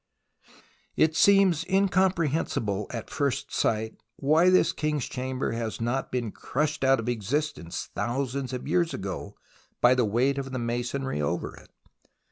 It 0.95 1.15
seems 1.15 1.63
incomprehensible 1.69 2.87
at 2.89 3.11
first 3.11 3.53
sight 3.53 3.97
why 4.15 4.49
this 4.49 4.73
King's 4.73 5.05
Chamber 5.05 5.51
has 5.51 5.79
not 5.79 6.11
been 6.11 6.31
crushed 6.31 6.83
out 6.83 6.99
of 6.99 7.07
exist 7.07 7.59
ence 7.59 7.89
thousands 7.93 8.51
of 8.51 8.67
years 8.67 8.95
ago 8.95 9.35
by 9.79 9.93
the 9.93 10.05
weight 10.05 10.39
of 10.39 10.51
the 10.51 10.57
masonry 10.57 11.21
over 11.21 11.55
it. 11.55 11.69